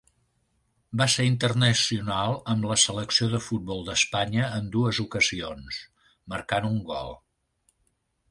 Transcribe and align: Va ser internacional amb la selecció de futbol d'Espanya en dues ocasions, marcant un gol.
Va 1.01 1.05
ser 1.15 1.25
internacional 1.31 2.33
amb 2.53 2.65
la 2.71 2.77
selecció 2.83 3.27
de 3.33 3.41
futbol 3.49 3.83
d'Espanya 3.89 4.49
en 4.61 4.71
dues 4.77 5.01
ocasions, 5.05 5.77
marcant 6.35 6.67
un 6.71 6.81
gol. 6.89 7.17